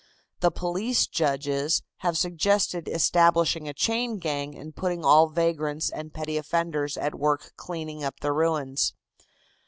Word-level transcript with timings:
The 0.39 0.49
police 0.49 1.05
judges 1.05 1.83
have 1.97 2.17
suggested 2.17 2.87
establishing 2.87 3.67
a 3.67 3.73
chain 3.75 4.17
gang 4.17 4.55
and 4.57 4.75
putting 4.75 5.05
all 5.05 5.29
vagrants 5.29 5.91
and 5.91 6.11
petty 6.11 6.37
offenders 6.37 6.97
at 6.97 7.13
work 7.13 7.53
clearing 7.55 8.03
up 8.03 8.19
the 8.19 8.33
ruins. 8.33 8.95